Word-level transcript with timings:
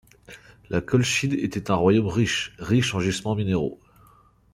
La 0.71 0.81
Colchide 0.81 1.35
était 1.35 1.69
un 1.69 1.75
royaume 1.75 2.07
riche, 2.07 2.55
riche 2.57 2.95
en 2.95 2.99
gisements 2.99 3.35
minéraux. 3.35 3.79